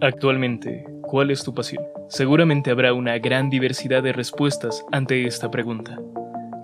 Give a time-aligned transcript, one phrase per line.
[0.00, 1.84] Actualmente, ¿cuál es tu pasión?
[2.08, 5.98] Seguramente habrá una gran diversidad de respuestas ante esta pregunta,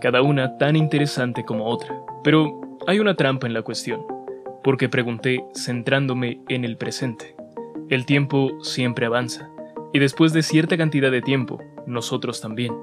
[0.00, 1.94] cada una tan interesante como otra.
[2.22, 4.02] Pero hay una trampa en la cuestión,
[4.62, 7.34] porque pregunté centrándome en el presente.
[7.88, 9.48] El tiempo siempre avanza,
[9.92, 12.74] y después de cierta cantidad de tiempo, nosotros también.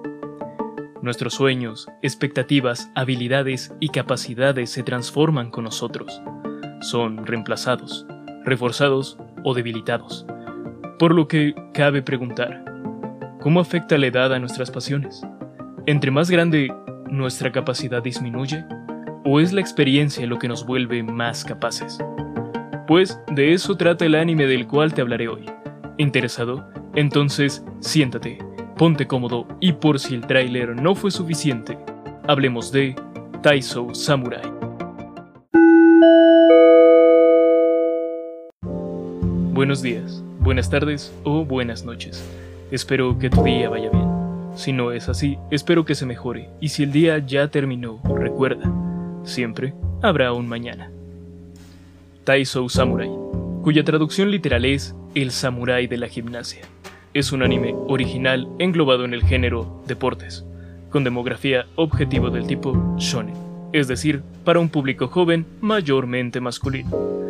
[1.02, 6.22] Nuestros sueños, expectativas, habilidades y capacidades se transforman con nosotros.
[6.82, 8.06] Son reemplazados,
[8.44, 10.26] reforzados o debilitados.
[11.00, 12.66] Por lo que cabe preguntar,
[13.40, 15.26] ¿cómo afecta la edad a nuestras pasiones?
[15.86, 16.70] ¿Entre más grande
[17.10, 18.66] nuestra capacidad disminuye?
[19.24, 21.98] ¿O es la experiencia lo que nos vuelve más capaces?
[22.88, 25.46] Pues de eso trata el anime del cual te hablaré hoy.
[25.98, 26.70] ¿Interesado?
[26.96, 28.40] Entonces, siéntate,
[28.78, 31.78] ponte cómodo y por si el tráiler no fue suficiente,
[32.28, 32.96] hablemos de
[33.42, 34.57] Taiso Samurai.
[39.58, 42.24] Buenos días, buenas tardes o buenas noches.
[42.70, 44.06] Espero que tu día vaya bien.
[44.54, 46.52] Si no es así, espero que se mejore.
[46.62, 48.72] Y si el día ya terminó, recuerda,
[49.24, 49.74] siempre
[50.04, 50.92] habrá un mañana.
[52.24, 53.10] Taisou Samurai,
[53.64, 56.62] cuya traducción literal es El Samurai de la Gimnasia.
[57.16, 60.46] Es un anime original englobado en el género deportes,
[60.92, 63.34] con demografía objetivo del tipo shonen,
[63.74, 67.27] es decir, para un público joven mayormente masculino.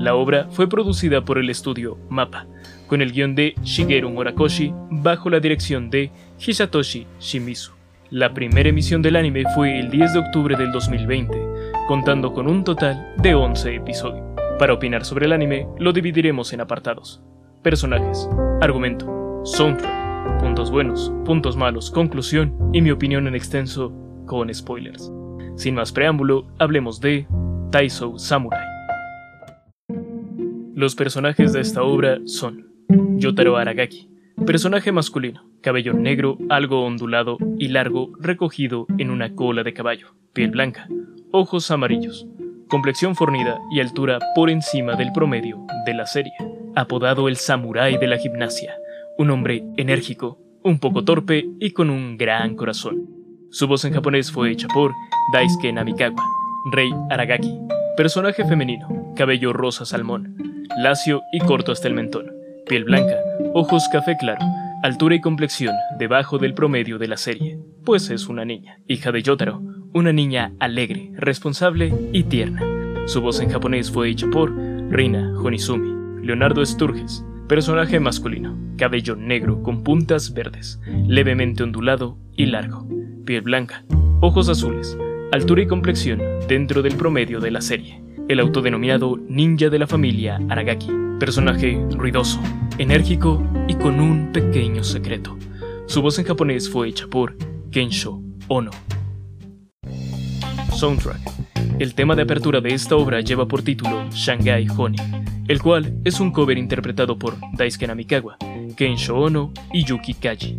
[0.00, 2.46] La obra fue producida por el estudio MAPA,
[2.86, 7.72] con el guion de Shigeru Murakoshi bajo la dirección de Hisatoshi Shimizu.
[8.08, 11.38] La primera emisión del anime fue el 10 de octubre del 2020,
[11.86, 14.24] contando con un total de 11 episodios.
[14.58, 17.22] Para opinar sobre el anime, lo dividiremos en apartados.
[17.62, 18.26] Personajes,
[18.62, 23.92] argumento, soundtrack, puntos buenos, puntos malos, conclusión y mi opinión en extenso
[24.24, 25.12] con spoilers.
[25.56, 27.26] Sin más preámbulo, hablemos de
[27.70, 28.69] Taisou Samurai.
[30.80, 32.66] Los personajes de esta obra son
[33.18, 34.08] Yotaro Aragaki,
[34.46, 40.52] personaje masculino, cabello negro, algo ondulado y largo, recogido en una cola de caballo, piel
[40.52, 40.88] blanca,
[41.32, 42.26] ojos amarillos,
[42.66, 46.32] complexión fornida y altura por encima del promedio de la serie,
[46.74, 48.74] apodado el samurái de la gimnasia,
[49.18, 53.06] un hombre enérgico, un poco torpe y con un gran corazón.
[53.50, 54.92] Su voz en japonés fue hecha por
[55.34, 56.24] Daisuke Namikawa,
[56.72, 57.54] Rei Aragaki,
[57.98, 60.39] personaje femenino, cabello rosa salmón,
[60.78, 62.32] lacio y corto hasta el mentón,
[62.68, 63.16] piel blanca,
[63.54, 64.44] ojos café claro,
[64.82, 69.22] altura y complexión debajo del promedio de la serie, pues es una niña, hija de
[69.22, 72.62] Yotaro, una niña alegre, responsable y tierna.
[73.06, 74.54] Su voz en japonés fue hecha por
[74.90, 82.86] Rina Honizumi, Leonardo Sturges, personaje masculino, cabello negro con puntas verdes, levemente ondulado y largo,
[83.24, 83.84] piel blanca,
[84.20, 84.96] ojos azules,
[85.32, 87.99] altura y complexión dentro del promedio de la serie
[88.30, 92.40] el autodenominado ninja de la familia Aragaki, personaje ruidoso,
[92.78, 95.36] enérgico y con un pequeño secreto.
[95.86, 97.36] Su voz en japonés fue hecha por
[97.72, 98.70] Kensho Ono.
[100.72, 101.49] Soundtrack.
[101.80, 105.00] El tema de apertura de esta obra lleva por título Shanghai Honey,
[105.48, 108.36] el cual es un cover interpretado por Daisuke Namikawa,
[108.76, 110.58] Kensho Ono y Yuki Kaji.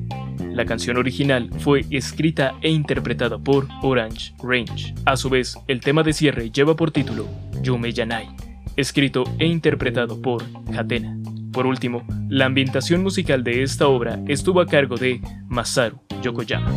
[0.55, 4.95] La canción original fue escrita e interpretada por Orange Range.
[5.05, 7.27] A su vez, el tema de cierre lleva por título
[7.61, 8.27] Yume Yanai,
[8.75, 10.43] escrito e interpretado por
[10.75, 11.15] Hatena.
[11.53, 16.73] Por último, la ambientación musical de esta obra estuvo a cargo de Masaru Yokoyama.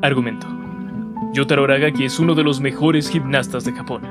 [0.00, 0.55] Argumento.
[1.32, 4.02] Yotaro Aragaki es uno de los mejores gimnastas de Japón,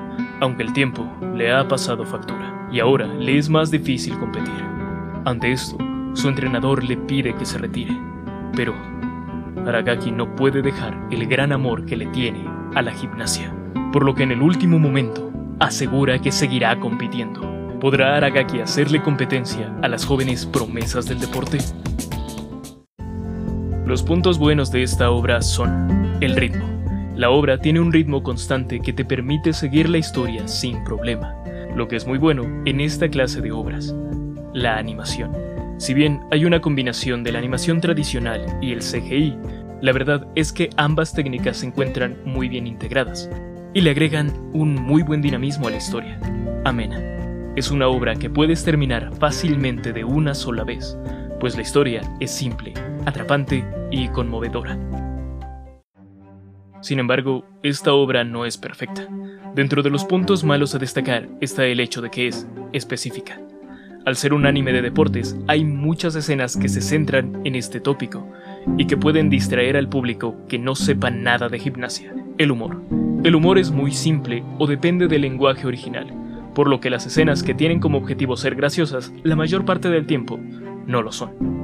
[0.42, 4.64] aunque el tiempo le ha pasado factura y ahora le es más difícil competir.
[5.26, 5.78] Ante esto,
[6.14, 7.98] su entrenador le pide que se retire,
[8.56, 8.74] pero
[9.66, 12.46] Aragaki no puede dejar el gran amor que le tiene
[12.76, 13.52] a la gimnasia,
[13.92, 17.42] por lo que en el último momento asegura que seguirá compitiendo.
[17.80, 21.58] ¿Podrá Aragaki hacerle competencia a las jóvenes promesas del deporte?
[23.86, 26.75] Los puntos buenos de esta obra son el ritmo.
[27.16, 31.34] La obra tiene un ritmo constante que te permite seguir la historia sin problema,
[31.74, 33.96] lo que es muy bueno en esta clase de obras.
[34.54, 35.32] La animación.
[35.78, 39.34] Si bien hay una combinación de la animación tradicional y el CGI,
[39.82, 43.30] la verdad es que ambas técnicas se encuentran muy bien integradas
[43.74, 46.20] y le agregan un muy buen dinamismo a la historia.
[46.66, 47.00] Amena.
[47.56, 50.98] Es una obra que puedes terminar fácilmente de una sola vez,
[51.40, 52.74] pues la historia es simple,
[53.06, 54.78] atrapante y conmovedora.
[56.86, 59.08] Sin embargo, esta obra no es perfecta.
[59.56, 63.42] Dentro de los puntos malos a destacar está el hecho de que es específica.
[64.06, 68.32] Al ser un anime de deportes, hay muchas escenas que se centran en este tópico
[68.78, 72.14] y que pueden distraer al público que no sepa nada de gimnasia.
[72.38, 72.80] El humor.
[73.24, 76.14] El humor es muy simple o depende del lenguaje original,
[76.54, 80.06] por lo que las escenas que tienen como objetivo ser graciosas la mayor parte del
[80.06, 80.40] tiempo
[80.86, 81.56] no lo son.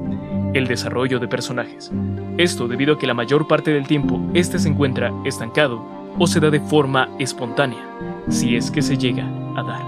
[0.54, 1.90] El desarrollo de personajes.
[2.36, 5.82] Esto debido a que la mayor parte del tiempo este se encuentra estancado
[6.18, 7.82] o se da de forma espontánea,
[8.28, 9.26] si es que se llega
[9.56, 9.82] a dar.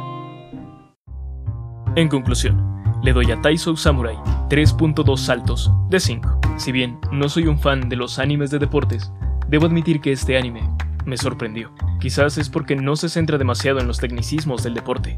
[1.96, 4.16] En conclusión, le doy a Taisou Samurai
[4.49, 6.40] 3.2 saltos de 5.
[6.56, 9.12] Si bien no soy un fan de los animes de deportes,
[9.49, 10.62] debo admitir que este anime
[11.05, 11.72] me sorprendió.
[12.00, 15.14] Quizás es porque no se centra demasiado en los tecnicismos del deporte,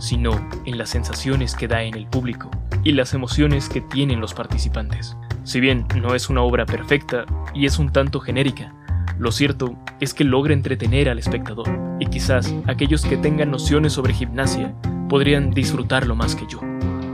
[0.00, 2.50] sino en las sensaciones que da en el público
[2.82, 5.16] y las emociones que tienen los participantes.
[5.44, 7.24] Si bien no es una obra perfecta
[7.54, 8.74] y es un tanto genérica,
[9.18, 11.68] lo cierto es que logra entretener al espectador
[12.00, 14.74] y quizás aquellos que tengan nociones sobre gimnasia
[15.08, 16.60] podrían disfrutarlo más que yo.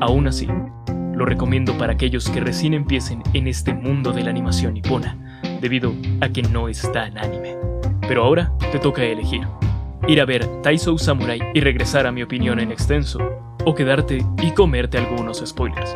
[0.00, 0.46] Aún así,
[1.16, 5.94] lo recomiendo para aquellos que recién empiecen en este mundo de la animación nipona, debido
[6.20, 7.56] a que no es tan anime.
[8.06, 9.46] Pero ahora te toca elegir.
[10.08, 13.18] Ir a ver Taisou Samurai y regresar a mi opinión en extenso,
[13.64, 15.92] o quedarte y comerte algunos spoilers.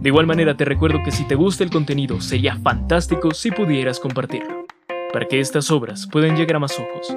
[0.00, 4.00] De igual manera te recuerdo que si te gusta el contenido sería fantástico si pudieras
[4.00, 4.66] compartirlo,
[5.12, 7.16] para que estas obras puedan llegar a más ojos,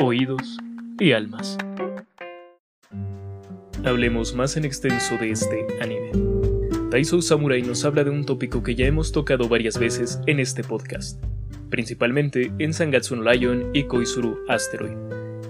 [0.00, 0.58] oídos
[0.98, 1.56] y almas.
[3.84, 6.10] Hablemos más en extenso de este anime.
[6.90, 10.64] Taisou Samurai nos habla de un tópico que ya hemos tocado varias veces en este
[10.64, 11.22] podcast,
[11.70, 14.96] principalmente en Sangatsu no Lion y Koizuru Asteroid,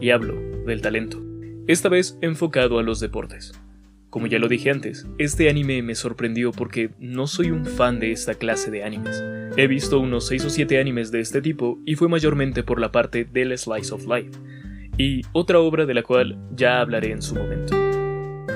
[0.05, 0.35] y hablo
[0.67, 1.19] del talento,
[1.67, 3.59] esta vez enfocado a los deportes.
[4.11, 8.13] Como ya lo dije antes, este anime me sorprendió porque no soy un fan de
[8.13, 9.25] esta clase de animes.
[9.57, 12.93] He visto unos 6 o 7 animes de este tipo y fue mayormente por la
[12.93, 14.39] parte del Slice of Life,
[14.99, 17.75] y otra obra de la cual ya hablaré en su momento.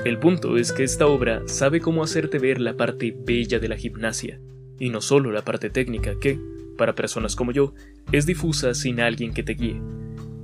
[0.05, 3.75] El punto es que esta obra sabe cómo hacerte ver la parte bella de la
[3.75, 4.39] gimnasia,
[4.77, 6.39] y no solo la parte técnica que,
[6.77, 7.73] para personas como yo,
[8.11, 9.81] es difusa sin alguien que te guíe.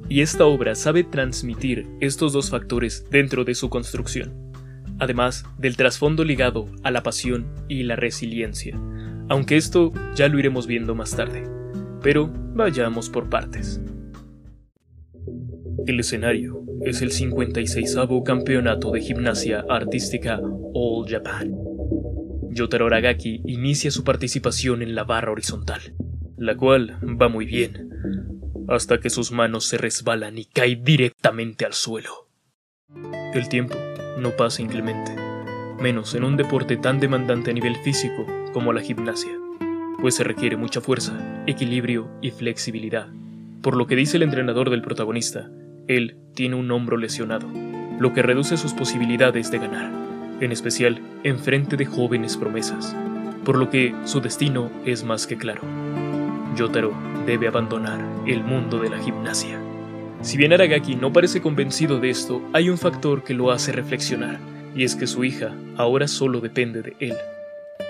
[0.07, 4.51] Y esta obra sabe transmitir estos dos factores dentro de su construcción,
[4.99, 8.79] además del trasfondo ligado a la pasión y la resiliencia,
[9.29, 11.43] aunque esto ya lo iremos viendo más tarde.
[12.01, 13.81] Pero vayamos por partes.
[15.87, 20.39] El escenario es el 56 Campeonato de Gimnasia Artística
[20.73, 21.55] All Japan.
[22.51, 25.81] Yotaro Aragaki inicia su participación en la barra horizontal
[26.37, 28.34] la cual va muy bien,
[28.67, 32.27] hasta que sus manos se resbalan y cae directamente al suelo.
[33.33, 33.75] El tiempo
[34.17, 35.15] no pasa inclemente,
[35.79, 39.31] menos en un deporte tan demandante a nivel físico como la gimnasia,
[39.99, 41.13] pues se requiere mucha fuerza,
[41.47, 43.07] equilibrio y flexibilidad.
[43.61, 45.49] Por lo que dice el entrenador del protagonista,
[45.87, 47.47] él tiene un hombro lesionado,
[47.99, 49.91] lo que reduce sus posibilidades de ganar,
[50.41, 52.95] en especial en frente de jóvenes promesas,
[53.43, 55.61] por lo que su destino es más que claro.
[56.55, 59.59] Yotaro debe abandonar el mundo de la gimnasia.
[60.21, 64.39] Si bien Aragaki no parece convencido de esto, hay un factor que lo hace reflexionar,
[64.75, 67.15] y es que su hija ahora solo depende de él.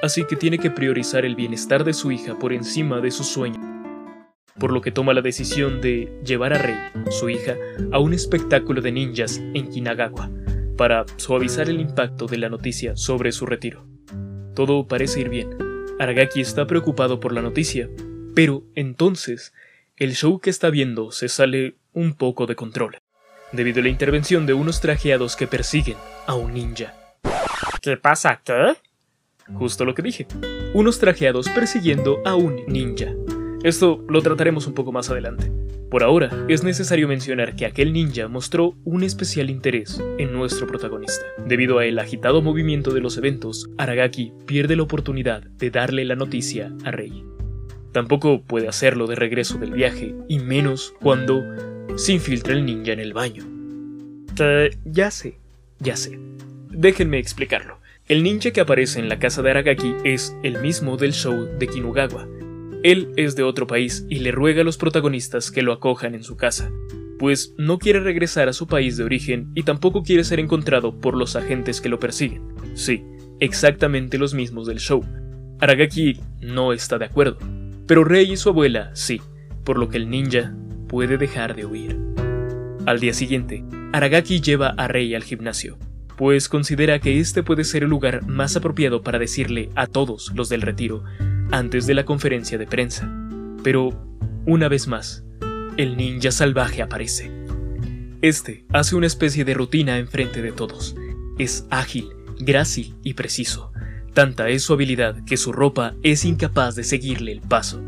[0.01, 3.59] Así que tiene que priorizar el bienestar de su hija por encima de su sueño.
[4.59, 6.75] Por lo que toma la decisión de llevar a Rei,
[7.09, 7.55] su hija,
[7.91, 10.29] a un espectáculo de ninjas en Kinagawa,
[10.77, 13.85] para suavizar el impacto de la noticia sobre su retiro.
[14.53, 15.49] Todo parece ir bien.
[15.99, 17.89] Aragaki está preocupado por la noticia,
[18.35, 19.53] pero entonces,
[19.97, 22.97] el show que está viendo se sale un poco de control,
[23.53, 25.95] debido a la intervención de unos trajeados que persiguen
[26.27, 26.93] a un ninja.
[27.81, 28.41] ¿Qué pasa?
[28.43, 28.73] ¿Qué?
[29.53, 30.27] Justo lo que dije.
[30.73, 33.13] Unos trajeados persiguiendo a un ninja.
[33.63, 35.51] Esto lo trataremos un poco más adelante.
[35.89, 41.25] Por ahora, es necesario mencionar que aquel ninja mostró un especial interés en nuestro protagonista.
[41.45, 46.15] Debido a el agitado movimiento de los eventos, Aragaki pierde la oportunidad de darle la
[46.15, 47.23] noticia a Rei.
[47.95, 51.41] Tampoco puede hacerlo de regreso del viaje, y menos cuando
[51.95, 53.45] se infiltra el ninja en el baño.
[54.83, 55.37] Ya sé,
[55.79, 56.19] ya sé.
[56.71, 57.79] Déjenme explicarlo.
[58.09, 61.67] El ninja que aparece en la casa de Aragaki es el mismo del show de
[61.67, 62.27] Kinugawa.
[62.83, 66.23] Él es de otro país y le ruega a los protagonistas que lo acojan en
[66.25, 66.69] su casa,
[67.17, 71.15] pues no quiere regresar a su país de origen y tampoco quiere ser encontrado por
[71.15, 72.41] los agentes que lo persiguen.
[72.73, 73.05] Sí,
[73.39, 75.01] exactamente los mismos del show.
[75.61, 77.37] Aragaki no está de acuerdo,
[77.87, 79.21] pero Rey y su abuela sí,
[79.63, 80.55] por lo que el ninja
[80.87, 81.99] puede dejar de huir.
[82.85, 83.63] Al día siguiente,
[83.93, 85.77] Aragaki lleva a Rey al gimnasio,
[86.17, 90.49] pues considera que este puede ser el lugar más apropiado para decirle a todos los
[90.49, 91.03] del retiro
[91.51, 93.11] antes de la conferencia de prensa.
[93.63, 93.89] Pero,
[94.45, 95.25] una vez más,
[95.77, 97.31] el ninja salvaje aparece.
[98.21, 100.95] Este hace una especie de rutina enfrente de todos.
[101.37, 103.71] Es ágil, grácil y preciso,
[104.15, 107.83] Tanta es su habilidad que su ropa es incapaz de seguirle el paso.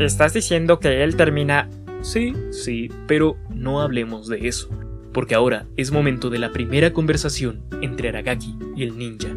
[0.00, 1.70] ¿Estás diciendo que él termina...
[2.02, 4.68] Sí, sí, pero no hablemos de eso,
[5.12, 9.28] porque ahora es momento de la primera conversación entre Aragaki y el ninja,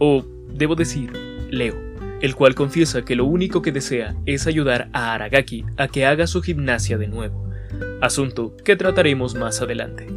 [0.00, 1.12] o debo decir,
[1.50, 1.76] Leo,
[2.20, 6.26] el cual confiesa que lo único que desea es ayudar a Aragaki a que haga
[6.26, 7.48] su gimnasia de nuevo,
[8.00, 10.08] asunto que trataremos más adelante.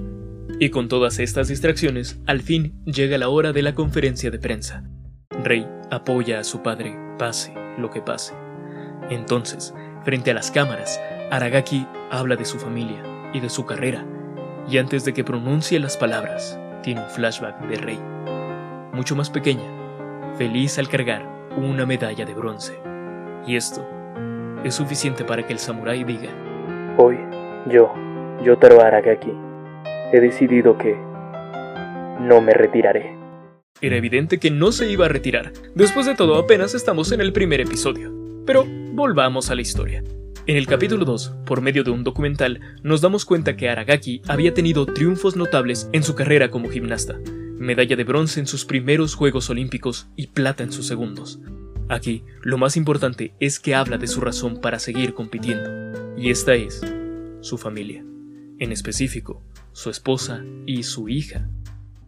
[0.59, 4.83] Y con todas estas distracciones, al fin llega la hora de la conferencia de prensa.
[5.43, 8.33] Rey apoya a su padre, pase lo que pase.
[9.09, 10.99] Entonces, frente a las cámaras,
[11.31, 13.03] Aragaki habla de su familia
[13.33, 14.05] y de su carrera,
[14.69, 17.99] y antes de que pronuncie las palabras, tiene un flashback de Rey,
[18.93, 21.25] mucho más pequeña, feliz al cargar
[21.57, 22.79] una medalla de bronce.
[23.45, 23.85] Y esto
[24.63, 26.29] es suficiente para que el samurái diga,
[26.97, 27.17] Hoy,
[27.67, 27.93] yo,
[28.43, 29.33] Yotaro Aragaki,
[30.11, 30.97] he decidido que
[32.19, 33.16] no me retiraré.
[33.79, 35.53] Era evidente que no se iba a retirar.
[35.75, 38.11] Después de todo, apenas estamos en el primer episodio.
[38.43, 40.03] Pero volvamos a la historia.
[40.47, 44.53] En el capítulo 2, por medio de un documental, nos damos cuenta que Aragaki había
[44.53, 47.19] tenido triunfos notables en su carrera como gimnasta.
[47.59, 51.39] Medalla de bronce en sus primeros Juegos Olímpicos y plata en sus segundos.
[51.87, 56.15] Aquí, lo más importante es que habla de su razón para seguir compitiendo.
[56.17, 56.81] Y esta es
[57.41, 58.03] su familia.
[58.57, 61.47] En específico, su esposa y su hija.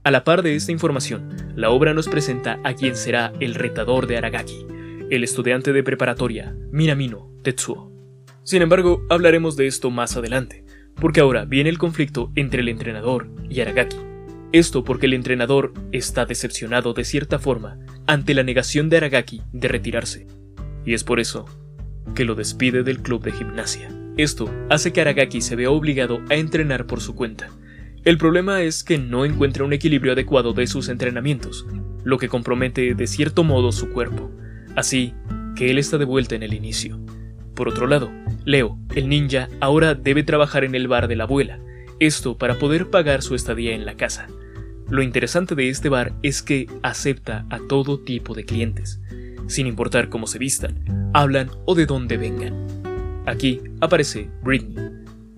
[0.02, 4.08] A la par de esta información, la obra nos presenta a quien será el retador
[4.08, 4.66] de Aragaki,
[5.10, 7.92] el estudiante de preparatoria Minamino Tetsuo.
[8.44, 10.64] Sin embargo, hablaremos de esto más adelante,
[10.96, 13.98] porque ahora viene el conflicto entre el entrenador y Aragaki.
[14.54, 17.78] Esto porque el entrenador está decepcionado de cierta forma
[18.08, 20.28] ante la negación de Aragaki de retirarse,
[20.86, 21.46] y es por eso
[22.16, 23.90] que lo despide del club de gimnasia.
[24.16, 27.50] Esto hace que Aragaki se vea obligado a entrenar por su cuenta,
[28.06, 31.66] el problema es que no encuentra un equilibrio adecuado de sus entrenamientos,
[32.04, 34.32] lo que compromete de cierto modo su cuerpo,
[34.76, 35.14] así
[35.56, 37.00] que él está de vuelta en el inicio.
[37.56, 38.10] Por otro lado,
[38.46, 41.60] Leo, el ninja, ahora debe trabajar en el bar de la abuela,
[42.00, 44.28] esto para poder pagar su estadía en la casa.
[44.90, 49.02] Lo interesante de este bar es que acepta a todo tipo de clientes,
[49.48, 52.66] sin importar cómo se vistan, hablan o de dónde vengan.
[53.26, 54.90] Aquí aparece Britney.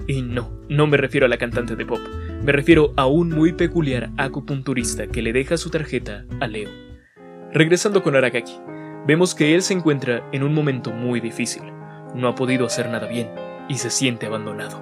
[0.08, 2.00] Y no, no me refiero a la cantante de pop,
[2.44, 6.70] me refiero a un muy peculiar acupunturista que le deja su tarjeta a Leo.
[7.54, 8.58] Regresando con Aragaki,
[9.06, 11.62] vemos que él se encuentra en un momento muy difícil.
[12.16, 13.30] No ha podido hacer nada bien
[13.70, 14.82] y se siente abandonado.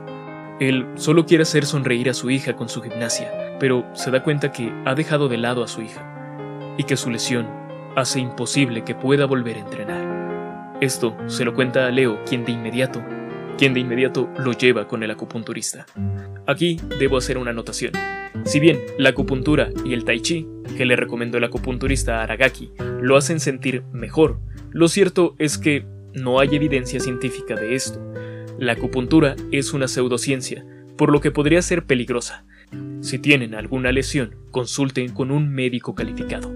[0.62, 4.54] Él solo quiere hacer sonreír a su hija con su gimnasia, pero se da cuenta
[4.54, 7.48] que ha dejado de lado a su hija y que su lesión
[7.98, 10.78] hace imposible que pueda volver a entrenar.
[10.80, 13.04] Esto se lo cuenta a Leo, quien de inmediato
[13.60, 15.86] quien de inmediato lo lleva con el acupunturista.
[16.48, 17.92] Aquí debo hacer una anotación.
[18.46, 20.48] Si bien la acupuntura y el tai chi,
[20.78, 24.40] que le recomendó el acupunturista Aragaki, lo hacen sentir mejor,
[24.72, 28.00] lo cierto es que no hay evidencia científica de esto.
[28.58, 32.46] La acupuntura es una pseudociencia, por lo que podría ser peligrosa.
[33.02, 36.50] Si tienen alguna lesión, consulten con un médico calificado.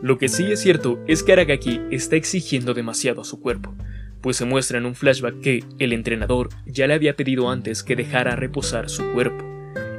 [0.00, 3.74] Lo que sí es cierto es que Aragaki está exigiendo demasiado a su cuerpo
[4.22, 7.96] pues se muestra en un flashback que el entrenador ya le había pedido antes que
[7.96, 9.44] dejara reposar su cuerpo,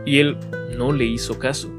[0.06, 0.38] y él
[0.76, 1.72] no le hizo caso.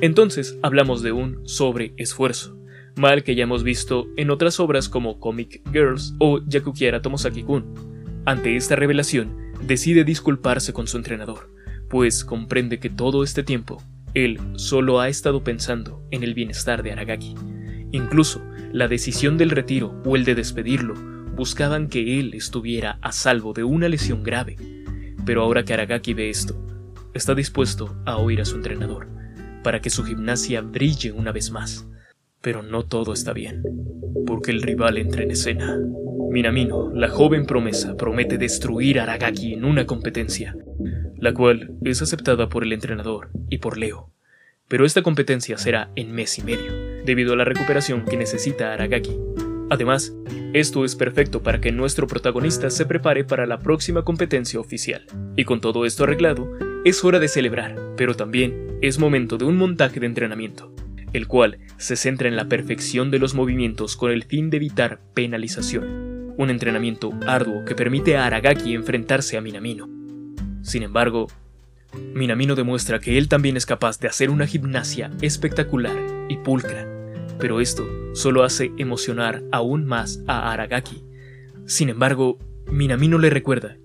[0.00, 2.56] Entonces hablamos de un sobreesfuerzo,
[2.96, 8.22] mal que ya hemos visto en otras obras como Comic Girls o Yakukiara Tomosaki-kun.
[8.24, 11.50] Ante esta revelación, decide disculparse con su entrenador,
[11.90, 13.82] pues comprende que todo este tiempo
[14.14, 17.34] él solo ha estado pensando en el bienestar de Aragaki.
[17.92, 23.52] Incluso la decisión del retiro o el de despedirlo buscaban que él estuviera a salvo
[23.52, 24.56] de una lesión grave.
[25.24, 26.60] Pero ahora que Aragaki ve esto,
[27.14, 29.06] está dispuesto a oír a su entrenador,
[29.62, 31.86] para que su gimnasia brille una vez más.
[32.40, 33.62] Pero no todo está bien,
[34.26, 35.78] porque el rival entra en escena.
[36.30, 40.56] Minamino, la joven promesa, promete destruir a Aragaki en una competencia,
[41.16, 44.10] la cual es aceptada por el entrenador y por Leo.
[44.66, 46.72] Pero esta competencia será en mes y medio,
[47.04, 49.16] debido a la recuperación que necesita Aragaki.
[49.70, 50.14] Además,
[50.54, 55.04] esto es perfecto para que nuestro protagonista se prepare para la próxima competencia oficial.
[55.36, 56.50] Y con todo esto arreglado,
[56.84, 60.72] es hora de celebrar, pero también es momento de un montaje de entrenamiento,
[61.12, 65.00] el cual se centra en la perfección de los movimientos con el fin de evitar
[65.12, 66.34] penalización.
[66.38, 69.88] Un entrenamiento arduo que permite a Aragaki enfrentarse a Minamino.
[70.62, 71.26] Sin embargo,
[72.14, 75.96] Minamino demuestra que él también es capaz de hacer una gimnasia espectacular
[76.28, 76.97] y pulcra
[77.38, 81.04] pero esto solo hace emocionar aún más a Aragaki.
[81.66, 82.38] Sin embargo,
[82.70, 83.76] Minamino le recuerda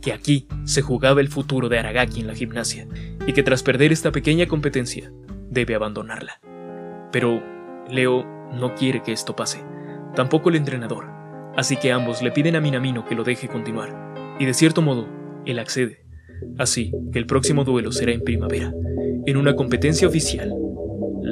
[0.00, 2.86] que aquí se jugaba el futuro de Aragaki en la gimnasia
[3.26, 5.12] y que tras perder esta pequeña competencia
[5.50, 6.40] debe abandonarla.
[7.12, 7.42] Pero
[7.90, 9.62] Leo no quiere que esto pase,
[10.14, 11.06] tampoco el entrenador,
[11.56, 15.08] así que ambos le piden a Minamino que lo deje continuar, y de cierto modo,
[15.44, 16.04] él accede.
[16.58, 18.72] Así que el próximo duelo será en primavera,
[19.26, 20.52] en una competencia oficial,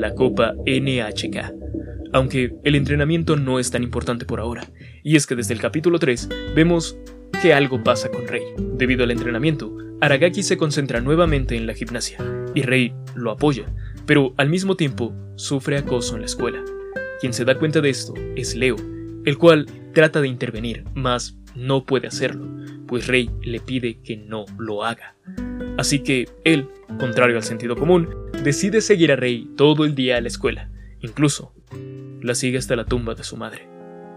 [0.01, 1.55] la Copa NHK.
[2.13, 4.65] Aunque el entrenamiento no es tan importante por ahora,
[5.03, 6.97] y es que desde el capítulo 3 vemos
[7.43, 8.43] que algo pasa con Rei.
[8.77, 12.19] Debido al entrenamiento, Aragaki se concentra nuevamente en la gimnasia,
[12.55, 13.67] y Rei lo apoya,
[14.07, 16.65] pero al mismo tiempo sufre acoso en la escuela.
[17.21, 18.77] Quien se da cuenta de esto es Leo,
[19.25, 22.47] el cual trata de intervenir, mas no puede hacerlo,
[22.89, 25.15] pues Rey le pide que no lo haga.
[25.77, 26.69] Así que él,
[26.99, 28.09] contrario al sentido común,
[28.43, 31.55] decide seguir a Rey todo el día a la escuela, incluso
[32.21, 33.69] la sigue hasta la tumba de su madre.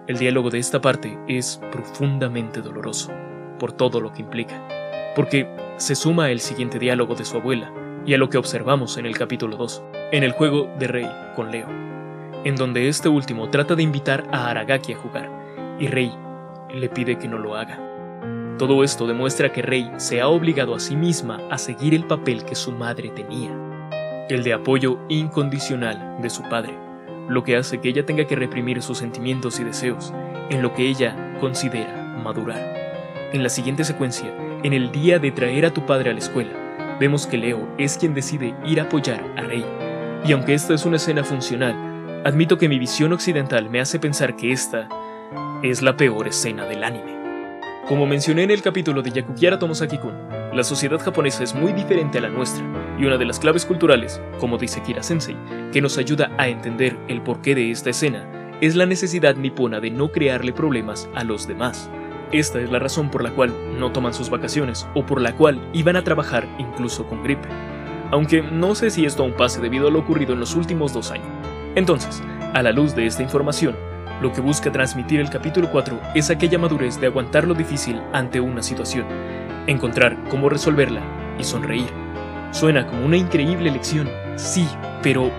[0.07, 3.11] El diálogo de esta parte es profundamente doloroso,
[3.59, 5.47] por todo lo que implica, porque
[5.77, 7.71] se suma el siguiente diálogo de su abuela
[8.05, 11.51] y a lo que observamos en el capítulo 2, en el juego de Rey con
[11.51, 11.67] Leo,
[12.43, 15.29] en donde este último trata de invitar a Aragaki a jugar,
[15.79, 16.11] y Rey
[16.73, 17.90] le pide que no lo haga.
[18.61, 22.45] Todo esto demuestra que Rey se ha obligado a sí misma a seguir el papel
[22.45, 23.49] que su madre tenía,
[24.29, 26.77] el de apoyo incondicional de su padre,
[27.27, 30.13] lo que hace que ella tenga que reprimir sus sentimientos y deseos
[30.51, 32.61] en lo que ella considera madurar.
[33.33, 36.51] En la siguiente secuencia, en el día de traer a tu padre a la escuela,
[36.99, 39.65] vemos que Leo es quien decide ir a apoyar a Rey.
[40.23, 44.35] Y aunque esta es una escena funcional, admito que mi visión occidental me hace pensar
[44.35, 44.87] que esta
[45.63, 47.20] es la peor escena del anime.
[47.87, 50.13] Como mencioné en el capítulo de Yakukiara Tomosaki-kun,
[50.53, 52.63] la sociedad japonesa es muy diferente a la nuestra,
[52.97, 55.35] y una de las claves culturales, como dice Kira Sensei,
[55.73, 58.25] que nos ayuda a entender el porqué de esta escena,
[58.61, 61.89] es la necesidad nipona de no crearle problemas a los demás.
[62.31, 65.59] Esta es la razón por la cual no toman sus vacaciones o por la cual
[65.73, 67.47] iban a trabajar incluso con gripe.
[68.11, 71.11] Aunque no sé si esto aún pase debido a lo ocurrido en los últimos dos
[71.11, 71.27] años.
[71.75, 72.21] Entonces,
[72.53, 73.75] a la luz de esta información,
[74.21, 78.39] lo que busca transmitir el capítulo 4 es aquella madurez de aguantar lo difícil ante
[78.39, 79.05] una situación,
[79.65, 81.01] encontrar cómo resolverla
[81.39, 81.89] y sonreír.
[82.51, 84.67] Suena como una increíble lección, sí,
[85.01, 85.31] pero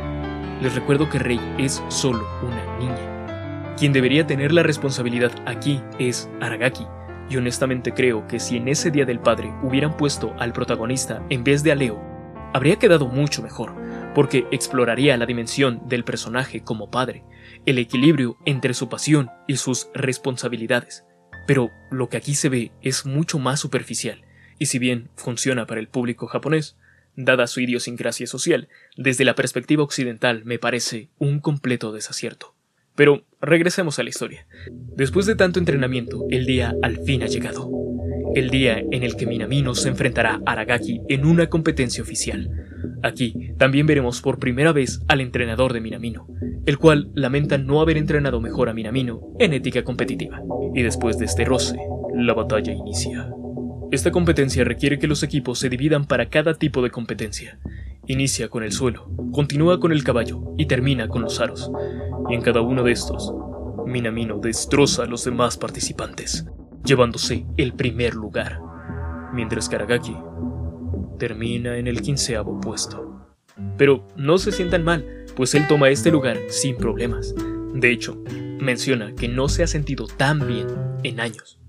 [0.61, 3.75] les recuerdo que Rey es solo una niña.
[3.77, 6.87] Quien debería tener la responsabilidad aquí es Aragaki,
[7.31, 11.45] y honestamente creo que si en ese Día del Padre hubieran puesto al protagonista en
[11.45, 12.03] vez de a Leo,
[12.53, 13.75] habría quedado mucho mejor,
[14.14, 17.25] porque exploraría la dimensión del personaje como padre,
[17.66, 21.05] el equilibrio entre su pasión y sus responsabilidades.
[21.46, 24.25] Pero lo que aquí se ve es mucho más superficial,
[24.59, 26.77] y si bien funciona para el público japonés,
[27.16, 32.55] dada su idiosincrasia social, desde la perspectiva occidental me parece un completo desacierto.
[32.94, 34.46] Pero regresemos a la historia.
[34.70, 37.70] Después de tanto entrenamiento, el día al fin ha llegado.
[38.35, 42.51] El día en el que Minamino se enfrentará a Aragaki en una competencia oficial.
[43.03, 46.27] Aquí también veremos por primera vez al entrenador de Minamino,
[46.64, 50.40] el cual lamenta no haber entrenado mejor a Minamino en ética competitiva.
[50.75, 51.77] Y después de este roce,
[52.14, 53.29] la batalla inicia.
[53.90, 57.59] Esta competencia requiere que los equipos se dividan para cada tipo de competencia.
[58.07, 61.71] Inicia con el suelo, continúa con el caballo y termina con los aros.
[62.31, 63.35] Y en cada uno de estos,
[63.87, 66.47] Minamino destroza a los demás participantes,
[66.85, 68.61] llevándose el primer lugar,
[69.33, 70.16] mientras Karagaki
[71.18, 73.27] termina en el quinceavo puesto.
[73.77, 77.35] Pero no se sientan mal, pues él toma este lugar sin problemas.
[77.75, 78.23] De hecho,
[78.59, 80.66] menciona que no se ha sentido tan bien
[81.03, 81.61] en años.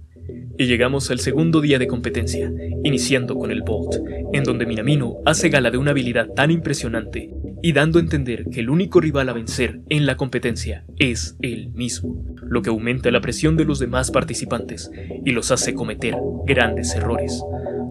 [0.58, 2.52] Y llegamos al segundo día de competencia,
[2.84, 3.96] iniciando con el Bolt,
[4.34, 8.60] en donde Minamino hace gala de una habilidad tan impresionante y dando a entender que
[8.60, 12.24] el único rival a vencer en la competencia es él mismo,
[12.54, 14.92] lo que aumenta la presión de los demás participantes
[15.26, 17.44] y los hace cometer grandes errores,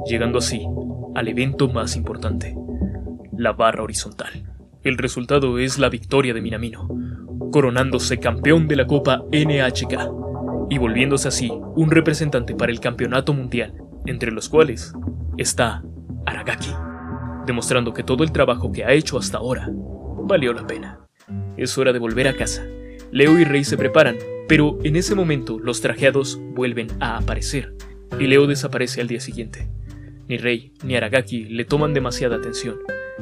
[0.07, 0.64] llegando así
[1.16, 2.57] al evento más importante,
[3.37, 4.48] la barra horizontal.
[4.85, 6.88] El resultado es la victoria de Minamino,
[7.51, 13.75] coronándose campeón de la Copa NHK y volviéndose así un representante para el campeonato mundial,
[14.07, 14.94] entre los cuales
[15.38, 15.83] está
[16.25, 16.70] Aragaki,
[17.46, 21.01] demostrando que todo el trabajo que ha hecho hasta ahora valió la pena.
[21.57, 22.64] Es hora de volver a casa.
[23.11, 24.16] Leo y Rey se preparan,
[24.48, 27.74] pero en ese momento los trajeados vuelven a aparecer,
[28.18, 29.68] y Leo desaparece al día siguiente.
[30.28, 32.76] Ni Rey ni Aragaki le toman demasiada atención,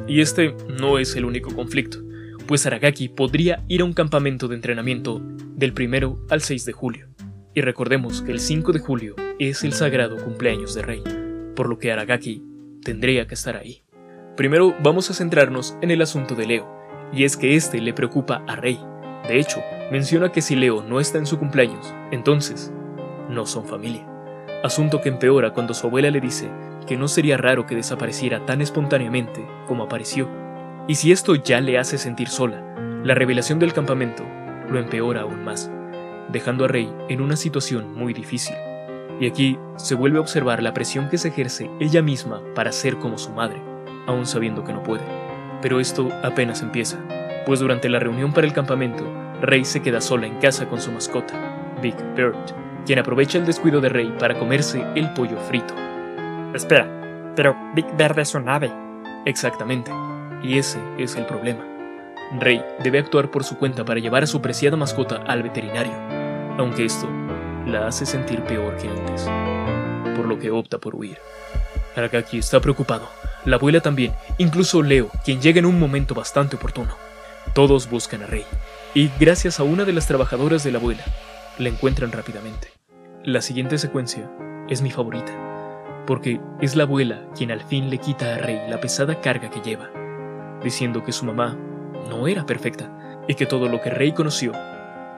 [0.07, 1.99] y este no es el único conflicto,
[2.47, 5.21] pues Aragaki podría ir a un campamento de entrenamiento
[5.55, 7.07] del primero al 6 de julio.
[7.53, 11.03] Y recordemos que el 5 de julio es el sagrado cumpleaños de Rey,
[11.55, 12.43] por lo que Aragaki
[12.83, 13.83] tendría que estar ahí.
[14.37, 16.67] Primero vamos a centrarnos en el asunto de Leo,
[17.13, 18.79] y es que este le preocupa a Rey.
[19.27, 19.59] De hecho,
[19.91, 22.73] menciona que si Leo no está en su cumpleaños, entonces
[23.29, 24.07] no son familia.
[24.63, 26.49] Asunto que empeora cuando su abuela le dice
[26.87, 30.29] que no sería raro que desapareciera tan espontáneamente como apareció.
[30.87, 32.63] Y si esto ya le hace sentir sola,
[33.03, 34.23] la revelación del campamento
[34.69, 35.69] lo empeora aún más,
[36.31, 38.55] dejando a Rey en una situación muy difícil.
[39.19, 42.97] Y aquí se vuelve a observar la presión que se ejerce ella misma para ser
[42.97, 43.61] como su madre,
[44.07, 45.03] aun sabiendo que no puede.
[45.61, 46.97] Pero esto apenas empieza,
[47.45, 49.03] pues durante la reunión para el campamento,
[49.41, 51.33] Rey se queda sola en casa con su mascota,
[51.81, 52.35] Big Bird,
[52.85, 55.73] quien aprovecha el descuido de Rey para comerse el pollo frito.
[56.53, 58.71] Espera, pero Big Bird es un ave.
[59.25, 59.91] Exactamente,
[60.43, 61.65] y ese es el problema.
[62.39, 65.93] Rey debe actuar por su cuenta para llevar a su preciada mascota al veterinario,
[66.59, 67.09] aunque esto
[67.65, 69.27] la hace sentir peor que antes,
[70.15, 71.17] por lo que opta por huir.
[71.95, 73.09] Aragaki está preocupado,
[73.45, 76.95] la abuela también, incluso Leo, quien llega en un momento bastante oportuno.
[77.53, 78.45] Todos buscan a Rey,
[78.93, 81.03] y gracias a una de las trabajadoras de la abuela,
[81.57, 82.67] la encuentran rápidamente.
[83.23, 84.29] La siguiente secuencia
[84.67, 88.81] es mi favorita, porque es la abuela quien al fin le quita a Rey la
[88.81, 89.89] pesada carga que lleva,
[90.61, 91.57] diciendo que su mamá
[92.09, 94.51] no era perfecta y que todo lo que Rey conoció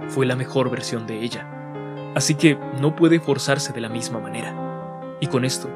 [0.07, 1.49] fue la mejor versión de ella.
[2.13, 4.53] Así que no puede forzarse de la misma manera.
[5.19, 5.67] Y con esto,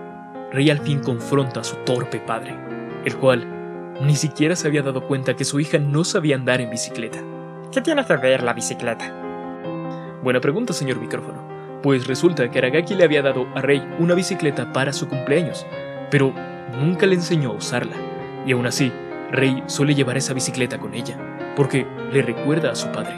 [0.52, 2.56] Rey al fin confronta a su torpe padre,
[3.06, 6.70] el cual ni siquiera se había dado cuenta que su hija no sabía andar en
[6.70, 7.20] bicicleta.
[7.78, 9.14] ¿Qué tiene que ver la bicicleta?
[10.24, 11.80] Buena pregunta, señor micrófono.
[11.84, 15.64] Pues resulta que Aragaki le había dado a Rey una bicicleta para su cumpleaños,
[16.10, 16.34] pero
[16.80, 17.96] nunca le enseñó a usarla.
[18.48, 18.92] Y aún así,
[19.32, 21.20] Rey suele llevar esa bicicleta con ella,
[21.56, 23.14] porque le recuerda a su padre.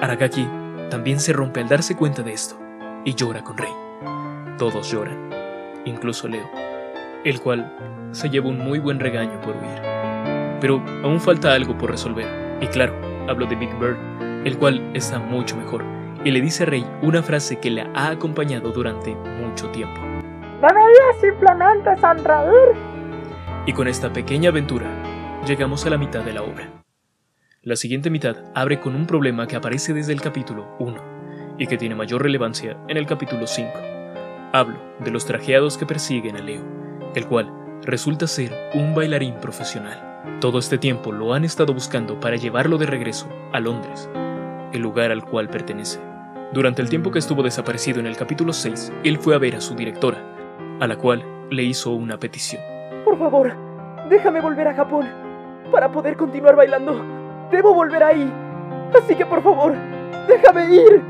[0.00, 0.46] Aragaki
[0.88, 2.60] también se rompe al darse cuenta de esto,
[3.04, 3.72] y llora con Rey.
[4.56, 5.30] Todos lloran,
[5.84, 6.48] incluso Leo,
[7.24, 9.82] el cual se lleva un muy buen regaño por huir.
[10.60, 12.28] Pero aún falta algo por resolver,
[12.60, 13.96] y claro, hablo de Big Bird,
[14.44, 15.84] el cual está mucho mejor,
[16.24, 20.00] y le dice a Rey una frase que le ha acompañado durante mucho tiempo.
[20.60, 22.76] Debería simplemente sonreír.
[23.66, 24.86] Y con esta pequeña aventura,
[25.46, 26.82] llegamos a la mitad de la obra.
[27.62, 31.78] La siguiente mitad abre con un problema que aparece desde el capítulo 1 y que
[31.78, 33.70] tiene mayor relevancia en el capítulo 5.
[34.52, 36.64] Hablo de los trajeados que persiguen a Leo,
[37.14, 40.09] el cual resulta ser un bailarín profesional.
[40.40, 44.08] Todo este tiempo lo han estado buscando para llevarlo de regreso a Londres,
[44.72, 45.98] el lugar al cual pertenece.
[46.52, 49.60] Durante el tiempo que estuvo desaparecido en el capítulo 6, él fue a ver a
[49.60, 50.18] su directora,
[50.80, 52.62] a la cual le hizo una petición.
[53.04, 53.54] Por favor,
[54.08, 55.08] déjame volver a Japón
[55.70, 57.02] para poder continuar bailando.
[57.50, 58.30] Debo volver ahí.
[58.94, 59.74] Así que por favor,
[60.28, 61.02] déjame ir.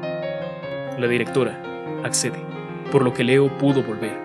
[0.98, 1.60] La directora
[2.04, 2.38] accede,
[2.92, 4.16] por lo que Leo pudo volver,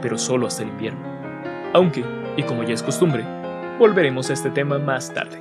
[0.00, 1.00] pero solo hasta el invierno.
[1.72, 2.04] Aunque,
[2.36, 3.24] y como ya es costumbre,
[3.78, 5.38] volveremos a este tema más tarde.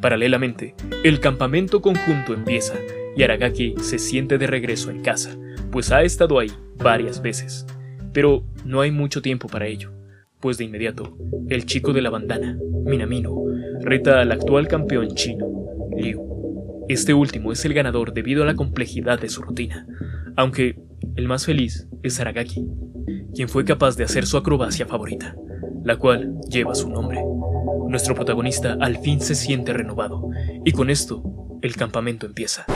[0.00, 2.74] Paralelamente, el campamento conjunto empieza
[3.16, 5.36] y Aragaki se siente de regreso en casa,
[5.70, 7.66] pues ha estado ahí varias veces.
[8.12, 9.92] Pero no hay mucho tiempo para ello,
[10.40, 11.16] pues de inmediato,
[11.48, 13.34] el chico de la bandana, Minamino,
[13.80, 15.46] reta al actual campeón chino,
[15.96, 16.22] Liu.
[16.88, 19.86] Este último es el ganador debido a la complejidad de su rutina,
[20.36, 20.78] aunque
[21.14, 22.66] el más feliz es Aragaki,
[23.34, 25.34] quien fue capaz de hacer su acrobacia favorita,
[25.84, 27.22] la cual lleva su nombre.
[27.88, 30.30] Nuestro protagonista al fin se siente renovado,
[30.64, 31.22] y con esto,
[31.62, 32.66] el campamento empieza.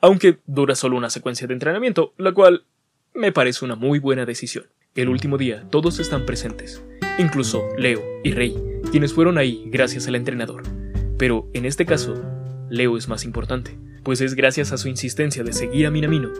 [0.00, 2.64] Aunque dura solo una secuencia de entrenamiento, la cual
[3.12, 4.66] me parece una muy buena decisión.
[4.94, 6.82] El último día todos están presentes,
[7.18, 8.56] incluso Leo y Rey,
[8.90, 10.62] quienes fueron ahí gracias al entrenador.
[11.18, 12.14] Pero en este caso,
[12.70, 16.30] Leo es más importante, pues es gracias a su insistencia de seguir a Minamino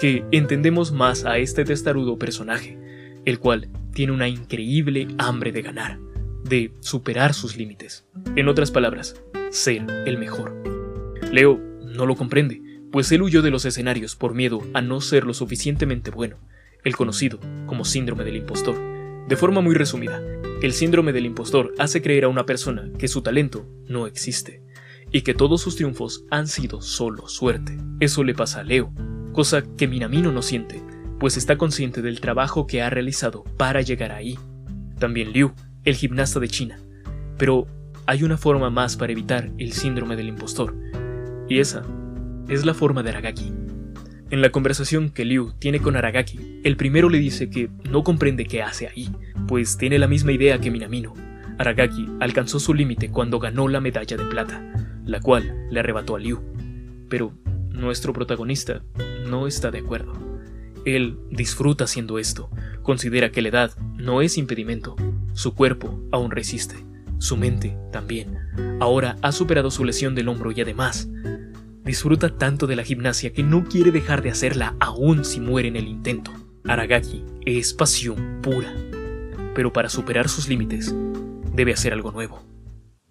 [0.00, 2.78] que entendemos más a este testarudo personaje,
[3.24, 5.98] el cual tiene una increíble hambre de ganar,
[6.44, 8.06] de superar sus límites.
[8.36, 10.54] En otras palabras, ser el mejor.
[11.32, 12.60] Leo no lo comprende,
[12.92, 16.36] pues él huyó de los escenarios por miedo a no ser lo suficientemente bueno,
[16.84, 18.76] el conocido como síndrome del impostor.
[19.28, 20.22] De forma muy resumida,
[20.62, 24.62] el síndrome del impostor hace creer a una persona que su talento no existe
[25.10, 27.78] y que todos sus triunfos han sido solo suerte.
[28.00, 28.92] Eso le pasa a Leo,
[29.32, 30.82] cosa que Minamino no siente,
[31.18, 34.38] pues está consciente del trabajo que ha realizado para llegar ahí.
[34.98, 35.52] También Liu,
[35.84, 36.78] el gimnasta de China.
[37.38, 37.66] Pero
[38.06, 40.74] hay una forma más para evitar el síndrome del impostor,
[41.48, 41.82] y esa
[42.48, 43.52] es la forma de Aragaki.
[44.30, 48.46] En la conversación que Liu tiene con Aragaki, el primero le dice que no comprende
[48.46, 49.10] qué hace ahí,
[49.46, 51.14] pues tiene la misma idea que Minamino.
[51.58, 54.62] Aragaki alcanzó su límite cuando ganó la medalla de plata,
[55.04, 56.40] la cual le arrebató a Liu.
[57.08, 57.32] Pero
[57.70, 58.82] nuestro protagonista
[59.28, 60.23] no está de acuerdo.
[60.84, 62.50] Él disfruta haciendo esto,
[62.82, 64.96] considera que la edad no es impedimento,
[65.32, 66.76] su cuerpo aún resiste,
[67.18, 68.38] su mente también.
[68.80, 71.08] Ahora ha superado su lesión del hombro y además
[71.84, 75.76] disfruta tanto de la gimnasia que no quiere dejar de hacerla aún si muere en
[75.76, 76.32] el intento.
[76.66, 78.72] Aragaki es pasión pura,
[79.54, 80.94] pero para superar sus límites
[81.54, 82.42] debe hacer algo nuevo.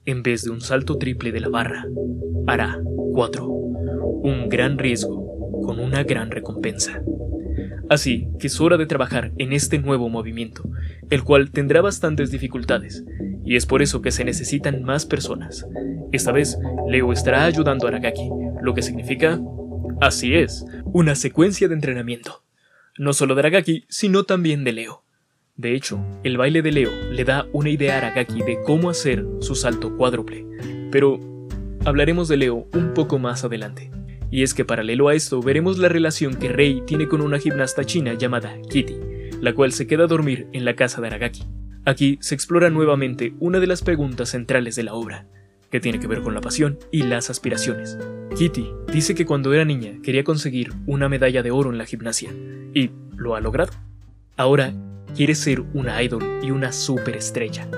[0.05, 1.85] En vez de un salto triple de la barra,
[2.47, 2.79] hará
[3.13, 3.47] cuatro.
[3.47, 7.01] Un gran riesgo con una gran recompensa.
[7.93, 10.63] Así que es hora de trabajar en este nuevo movimiento,
[11.11, 13.05] el cual tendrá bastantes dificultades,
[13.45, 15.67] y es por eso que se necesitan más personas.
[16.11, 16.57] Esta vez,
[16.89, 18.31] Leo estará ayudando a Aragaki,
[18.63, 19.39] lo que significa,
[20.01, 22.43] así es, una secuencia de entrenamiento.
[22.97, 25.03] No solo de Aragaki, sino también de Leo.
[25.55, 29.23] De hecho, el baile de Leo le da una idea a Aragaki de cómo hacer
[29.39, 30.47] su salto cuádruple,
[30.91, 31.19] pero
[31.85, 33.91] hablaremos de Leo un poco más adelante.
[34.33, 37.83] Y es que paralelo a esto veremos la relación que Rei tiene con una gimnasta
[37.83, 38.95] china llamada Kitty,
[39.39, 41.43] la cual se queda a dormir en la casa de Aragaki.
[41.85, 45.27] Aquí se explora nuevamente una de las preguntas centrales de la obra,
[45.69, 47.95] que tiene que ver con la pasión y las aspiraciones.
[48.35, 52.31] Kitty dice que cuando era niña quería conseguir una medalla de oro en la gimnasia,
[52.73, 53.73] y lo ha logrado.
[54.35, 54.73] Ahora
[55.15, 57.69] quiere ser una idol y una superestrella.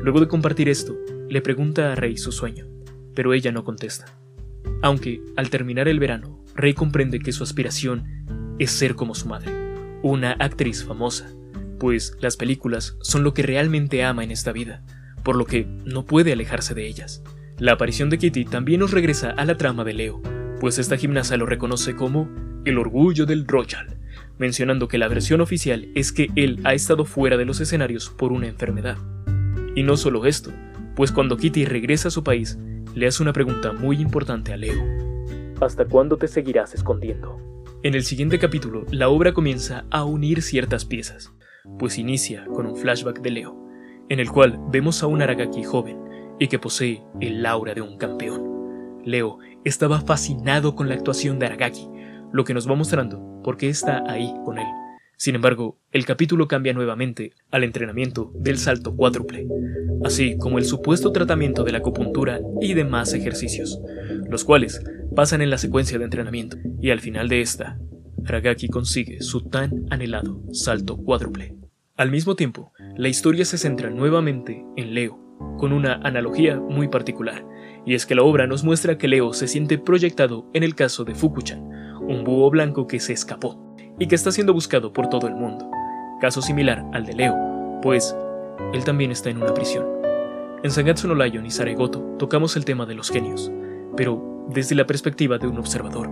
[0.00, 0.96] Luego de compartir esto,
[1.28, 2.68] le pregunta a Rey su sueño,
[3.16, 4.17] pero ella no contesta.
[4.82, 9.52] Aunque, al terminar el verano, Rey comprende que su aspiración es ser como su madre,
[10.02, 11.30] una actriz famosa,
[11.78, 14.82] pues las películas son lo que realmente ama en esta vida,
[15.22, 17.22] por lo que no puede alejarse de ellas.
[17.58, 20.22] La aparición de Kitty también nos regresa a la trama de Leo,
[20.60, 22.28] pues esta gimnasta lo reconoce como
[22.64, 23.96] el orgullo del Royal,
[24.38, 28.32] mencionando que la versión oficial es que él ha estado fuera de los escenarios por
[28.32, 28.96] una enfermedad.
[29.74, 30.52] Y no solo esto,
[30.96, 32.58] pues cuando Kitty regresa a su país,
[32.98, 34.82] le hace una pregunta muy importante a Leo.
[35.60, 37.38] ¿Hasta cuándo te seguirás escondiendo?
[37.84, 41.32] En el siguiente capítulo, la obra comienza a unir ciertas piezas,
[41.78, 43.56] pues inicia con un flashback de Leo,
[44.08, 45.96] en el cual vemos a un Aragaki joven
[46.40, 49.00] y que posee el aura de un campeón.
[49.04, 51.88] Leo estaba fascinado con la actuación de Aragaki,
[52.32, 54.66] lo que nos va mostrando por qué está ahí con él.
[55.18, 59.48] Sin embargo, el capítulo cambia nuevamente al entrenamiento del salto cuádruple,
[60.04, 63.80] así como el supuesto tratamiento de la acupuntura y demás ejercicios,
[64.30, 64.80] los cuales
[65.16, 67.80] pasan en la secuencia de entrenamiento, y al final de esta,
[68.24, 71.56] Aragaki consigue su tan anhelado salto cuádruple.
[71.96, 75.18] Al mismo tiempo, la historia se centra nuevamente en Leo,
[75.58, 77.44] con una analogía muy particular,
[77.84, 81.02] y es que la obra nos muestra que Leo se siente proyectado en el caso
[81.02, 81.60] de Fukuchan,
[82.06, 83.67] un búho blanco que se escapó
[83.98, 85.70] y que está siendo buscado por todo el mundo,
[86.20, 88.16] caso similar al de Leo, pues
[88.72, 89.86] él también está en una prisión.
[90.62, 93.50] En Sangatsu no Lion y Saregoto tocamos el tema de los genios,
[93.96, 96.08] pero desde la perspectiva de un observador.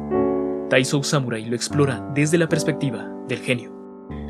[0.68, 3.72] Taisou Samurai lo explora desde la perspectiva del genio.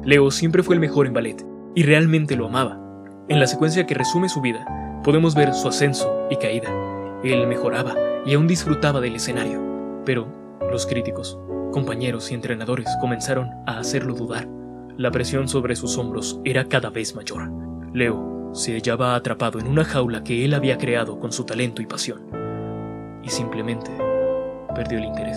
[0.05, 2.81] Leo siempre fue el mejor en ballet y realmente lo amaba.
[3.29, 4.67] En la secuencia que resume su vida,
[5.03, 6.71] podemos ver su ascenso y caída.
[7.25, 9.61] Él mejoraba y aún disfrutaba del escenario,
[10.05, 10.27] pero
[10.71, 11.39] los críticos
[11.77, 14.49] compañeros y entrenadores comenzaron a hacerlo dudar.
[14.97, 17.51] La presión sobre sus hombros era cada vez mayor.
[17.93, 21.87] Leo se hallaba atrapado en una jaula que él había creado con su talento y
[21.87, 22.23] pasión.
[23.23, 23.91] Y simplemente
[24.75, 25.37] perdió el interés.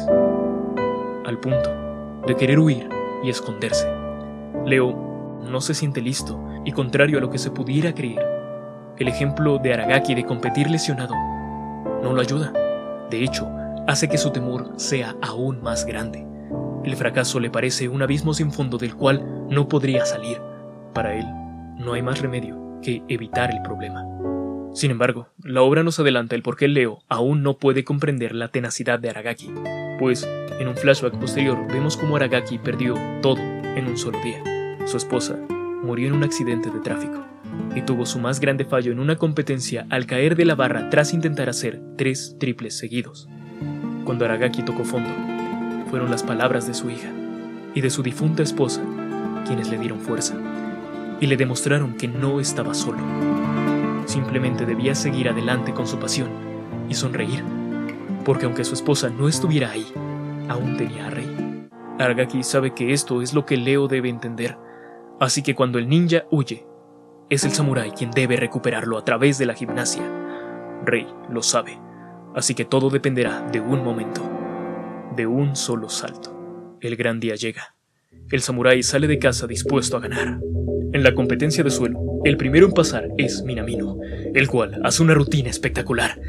[1.26, 2.88] Al punto de querer huir
[3.22, 3.90] y esconderse.
[4.66, 8.26] Leo no se siente listo y contrario a lo que se pudiera creer,
[8.98, 11.16] el ejemplo de Aragaki de competir lesionado
[12.02, 12.54] no lo ayuda.
[13.10, 13.46] De hecho,
[13.90, 16.24] hace que su temor sea aún más grande.
[16.86, 20.40] El fracaso le parece un abismo sin fondo del cual no podría salir.
[20.94, 21.26] Para él,
[21.80, 24.06] no hay más remedio que evitar el problema.
[24.76, 28.50] Sin embargo, la obra nos adelanta el por qué Leo aún no puede comprender la
[28.50, 29.52] tenacidad de Aragaki,
[29.98, 34.44] pues en un flashback posterior vemos cómo Aragaki perdió todo en un solo día.
[34.86, 35.36] Su esposa
[35.82, 37.26] murió en un accidente de tráfico
[37.76, 41.12] y tuvo su más grande fallo en una competencia al caer de la barra tras
[41.16, 43.28] intentar hacer tres triples seguidos.
[44.04, 45.10] Cuando Aragaki tocó fondo,
[45.90, 47.10] fueron las palabras de su hija
[47.74, 48.82] y de su difunta esposa
[49.46, 50.36] quienes le dieron fuerza
[51.20, 53.00] y le demostraron que no estaba solo.
[54.06, 56.30] Simplemente debía seguir adelante con su pasión
[56.88, 57.44] y sonreír,
[58.26, 59.86] porque aunque su esposa no estuviera ahí,
[60.48, 61.68] aún tenía a Rey.
[62.00, 64.58] Aragaki sabe que esto es lo que Leo debe entender,
[65.20, 66.66] así que cuando el ninja huye,
[67.30, 70.04] es el samurái quien debe recuperarlo a través de la gimnasia.
[70.86, 71.89] Rey lo sabe
[72.36, 74.22] así que todo dependerá de un momento,
[75.16, 76.78] de un solo salto.
[76.82, 77.76] El gran día llega.
[78.32, 80.40] El samurái sale de casa dispuesto a ganar.
[80.94, 83.98] En la competencia de suelo, el primero en pasar es Minamino,
[84.34, 86.20] el cual hace una rutina espectacular,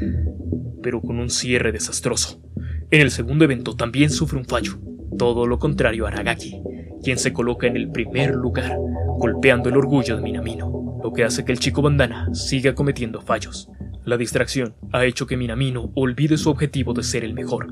[0.81, 2.41] pero con un cierre desastroso.
[2.89, 4.79] En el segundo evento también sufre un fallo,
[5.17, 6.61] todo lo contrario a Aragaki,
[7.03, 8.75] quien se coloca en el primer lugar,
[9.17, 13.69] golpeando el orgullo de Minamino, lo que hace que el chico bandana siga cometiendo fallos.
[14.03, 17.67] La distracción ha hecho que Minamino olvide su objetivo de ser el mejor,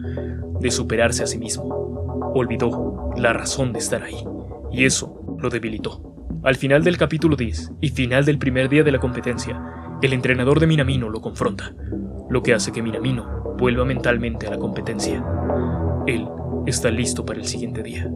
[0.59, 2.31] de superarse a sí mismo.
[2.35, 4.23] Olvidó la razón de estar ahí,
[4.71, 6.09] y eso lo debilitó.
[6.43, 9.59] Al final del capítulo 10 y final del primer día de la competencia,
[10.03, 11.73] el entrenador de Minamino lo confronta,
[12.29, 15.25] lo que hace que Minamino vuelva mentalmente a la competencia.
[16.05, 16.27] Él
[16.67, 18.07] está listo para el siguiente día.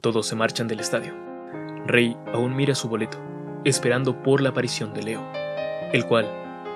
[0.00, 1.14] Todos se marchan del estadio.
[1.86, 3.18] Rey aún mira su boleto,
[3.64, 5.22] esperando por la aparición de Leo,
[5.92, 6.26] el cual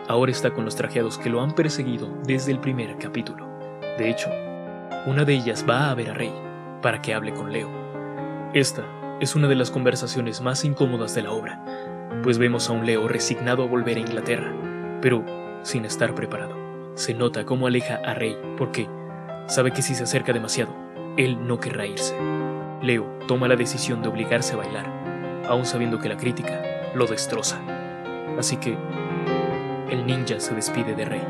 [0.09, 3.47] ahora está con los trajeados que lo han perseguido desde el primer capítulo.
[3.99, 4.31] De hecho,
[5.07, 6.33] una de ellas va a ver a Rey
[6.83, 7.71] para que hable con Leo.
[8.53, 8.85] Esta
[9.21, 11.65] es una de las conversaciones más incómodas de la obra,
[12.23, 14.53] pues vemos a un Leo resignado a volver a Inglaterra,
[15.01, 15.25] pero
[15.63, 16.55] sin estar preparado.
[16.95, 18.89] Se nota cómo aleja a Rey porque
[19.47, 20.75] sabe que si se acerca demasiado,
[21.17, 22.17] él no querrá irse.
[22.83, 26.61] Leo toma la decisión de obligarse a bailar, aun sabiendo que la crítica
[26.95, 27.61] lo destroza.
[28.39, 28.77] Así que
[29.91, 31.23] el ninja se despide de Rey,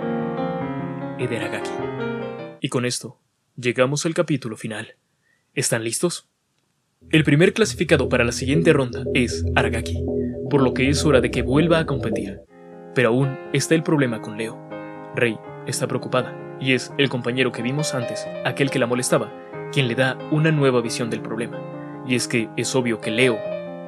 [1.19, 1.71] Ederagaki.
[2.61, 3.21] Y con esto,
[3.57, 4.97] llegamos al capítulo final.
[5.55, 6.29] ¿Están listos?
[7.11, 10.05] El primer clasificado para la siguiente ronda es Aragaki,
[10.49, 12.41] por lo que es hora de que vuelva a competir.
[12.95, 14.59] Pero aún está el problema con Leo.
[15.15, 15.37] Rey
[15.67, 19.33] está preocupada, y es el compañero que vimos antes, aquel que la molestaba,
[19.73, 21.61] quien le da una nueva visión del problema.
[22.07, 23.39] Y es que es obvio que Leo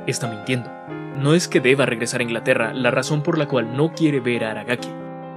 [0.06, 0.70] está mintiendo.
[1.18, 4.44] No es que deba regresar a Inglaterra la razón por la cual no quiere ver
[4.44, 4.90] a Aragaki,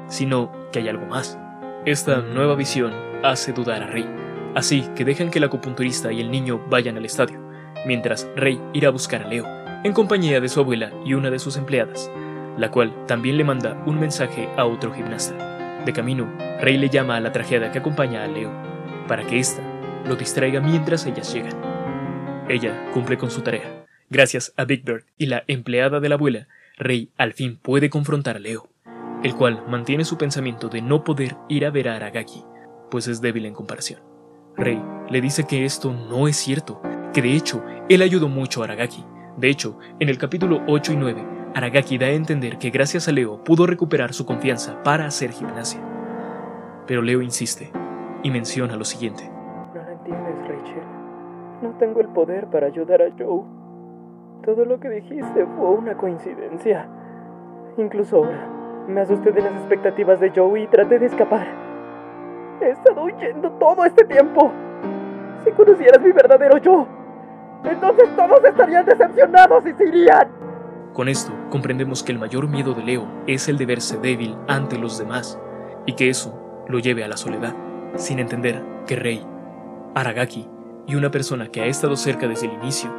[0.10, 1.40] sino que hay algo más.
[1.86, 2.92] Esta nueva visión
[3.24, 4.06] hace dudar a Rey,
[4.56, 7.40] así que dejan que el acupunturista y el niño vayan al estadio,
[7.88, 9.46] mientras Rey irá a buscar a Leo,
[9.86, 12.12] en compañía de su abuela y una de sus empleadas,
[12.58, 15.80] la cual también le manda un mensaje a otro gimnasta.
[15.86, 16.28] De camino,
[16.60, 18.52] Rey le llama a la tragedia que acompaña a Leo,
[19.08, 19.62] para que ésta
[20.06, 21.56] lo distraiga mientras ellas llegan.
[22.50, 23.79] Ella cumple con su tarea.
[24.12, 26.48] Gracias a Big Bird y la empleada de la abuela,
[26.80, 28.68] Rey al fin puede confrontar a Leo,
[29.24, 32.44] el cual mantiene su pensamiento de no poder ir a ver a Aragaki,
[32.90, 34.02] pues es débil en comparación.
[34.58, 36.82] Rey le dice que esto no es cierto,
[37.14, 39.06] que de hecho él ayudó mucho a Aragaki.
[39.38, 43.12] De hecho, en el capítulo 8 y 9, Aragaki da a entender que gracias a
[43.12, 45.82] Leo pudo recuperar su confianza para hacer gimnasia.
[46.88, 47.72] Pero Leo insiste
[48.24, 49.30] y menciona lo siguiente.
[49.30, 50.84] No lo entiendes, Rachel.
[51.62, 53.59] No tengo el poder para ayudar a Joe.
[54.46, 56.88] Todo lo que dijiste fue una coincidencia.
[57.78, 58.48] Incluso ahora,
[58.88, 61.48] me asusté de las expectativas de Joe y traté de escapar.
[62.62, 64.52] He estado huyendo todo este tiempo.
[65.44, 66.88] Si conocieras mi verdadero yo,
[67.66, 70.28] entonces todos estarían decepcionados y se irían.
[70.94, 74.78] Con esto comprendemos que el mayor miedo de Leo es el de verse débil ante
[74.78, 75.40] los demás
[75.86, 77.54] y que eso lo lleve a la soledad,
[77.96, 79.26] sin entender que Rey,
[79.96, 80.48] Aragaki
[80.88, 82.90] y una persona que ha estado cerca desde el inicio,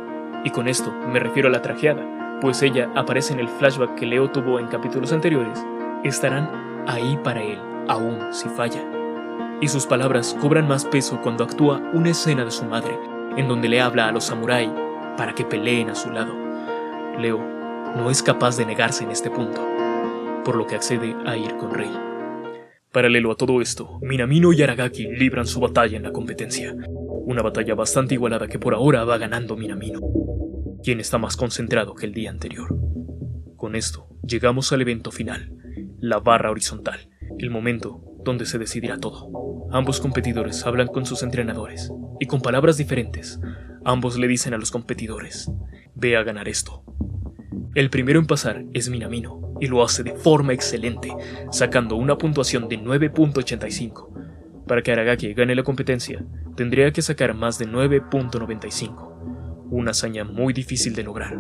[0.45, 4.07] y con esto me refiero a la trajeada, pues ella aparece en el flashback que
[4.07, 5.65] Leo tuvo en capítulos anteriores,
[6.05, 8.83] estarán ahí para él, aún si falla.
[9.61, 12.97] Y sus palabras cobran más peso cuando actúa una escena de su madre,
[13.37, 14.71] en donde le habla a los samuráis
[15.17, 16.33] para que peleen a su lado.
[17.19, 17.39] Leo
[17.97, 19.61] no es capaz de negarse en este punto,
[20.45, 21.91] por lo que accede a ir con Rey.
[22.93, 26.75] Paralelo a todo esto, Minamino y Aragaki libran su batalla en la competencia,
[27.25, 30.01] una batalla bastante igualada que por ahora va ganando Minamino,
[30.83, 32.75] quien está más concentrado que el día anterior.
[33.57, 35.53] Con esto, llegamos al evento final,
[35.99, 39.31] la barra horizontal, el momento donde se decidirá todo.
[39.71, 43.41] Ambos competidores hablan con sus entrenadores, y con palabras diferentes,
[43.85, 45.51] ambos le dicen a los competidores,
[45.95, 46.85] ve a ganar esto.
[47.75, 51.11] El primero en pasar es Minamino, y lo hace de forma excelente,
[51.53, 54.67] sacando una puntuación de 9.85.
[54.67, 56.25] Para que Aragaki gane la competencia,
[56.57, 59.10] tendría que sacar más de 9.95,
[59.71, 61.39] una hazaña muy difícil de lograr.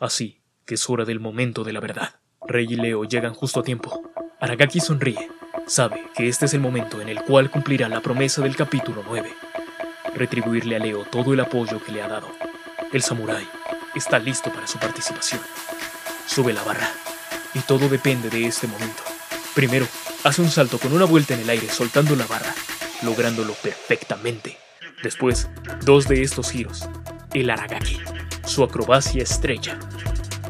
[0.00, 2.20] Así que es hora del momento de la verdad.
[2.46, 4.02] Rey y Leo llegan justo a tiempo.
[4.40, 5.28] Aragaki sonríe,
[5.66, 9.30] sabe que este es el momento en el cual cumplirá la promesa del capítulo 9,
[10.14, 12.28] retribuirle a Leo todo el apoyo que le ha dado.
[12.92, 13.46] El samurái
[13.94, 15.40] está listo para su participación.
[16.26, 16.88] Sube la barra,
[17.54, 19.02] y todo depende de este momento.
[19.54, 19.86] Primero,
[20.24, 22.54] hace un salto con una vuelta en el aire soltando la barra,
[23.02, 24.56] lográndolo perfectamente.
[25.02, 25.48] Después,
[25.84, 26.88] dos de estos giros,
[27.40, 27.98] el Aragaki,
[28.44, 29.78] su acrobacia estrella.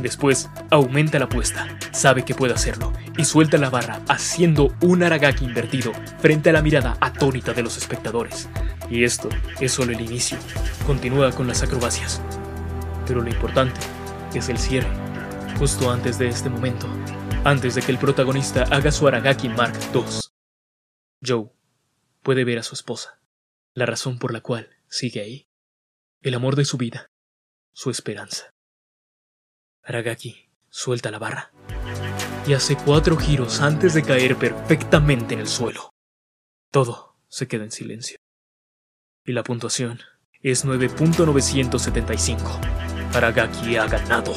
[0.00, 5.44] Después, aumenta la apuesta, sabe que puede hacerlo, y suelta la barra haciendo un Aragaki
[5.44, 8.48] invertido frente a la mirada atónita de los espectadores.
[8.90, 9.28] Y esto
[9.60, 10.38] es solo el inicio.
[10.86, 12.22] Continúa con las acrobacias.
[13.06, 13.80] Pero lo importante
[14.34, 14.88] es el cierre,
[15.58, 16.86] justo antes de este momento,
[17.44, 20.02] antes de que el protagonista haga su Aragaki Mark II.
[21.26, 21.50] Joe
[22.22, 23.18] puede ver a su esposa,
[23.74, 25.47] la razón por la cual sigue ahí,
[26.22, 27.10] el amor de su vida,
[27.72, 28.50] su esperanza.
[29.82, 31.52] Aragaki suelta la barra
[32.46, 35.90] y hace cuatro giros antes de caer perfectamente en el suelo.
[36.70, 38.16] Todo se queda en silencio.
[39.24, 40.00] Y la puntuación
[40.40, 43.14] es 9.975.
[43.14, 44.32] Aragaki ha ganado.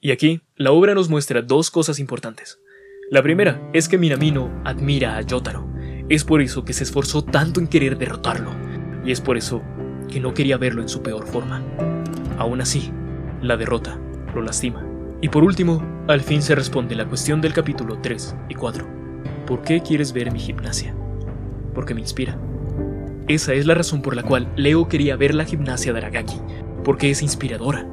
[0.00, 2.60] Y aquí, la obra nos muestra dos cosas importantes.
[3.10, 5.68] La primera es que Minamino admira a Yotaro.
[6.08, 8.52] Es por eso que se esforzó tanto en querer derrotarlo.
[9.04, 9.62] Y es por eso
[10.08, 11.62] que no quería verlo en su peor forma.
[12.38, 12.90] Aún así,
[13.42, 13.98] la derrota
[14.34, 14.84] lo lastima.
[15.20, 18.86] Y por último, Al fin se responde la cuestión del capítulo 3 y 4.
[19.44, 20.94] ¿Por qué quieres ver mi gimnasia?
[21.74, 22.38] Porque me inspira.
[23.26, 26.40] Esa es la razón por la cual Leo quería ver la gimnasia de Aragaki,
[26.84, 27.88] porque es inspiradora,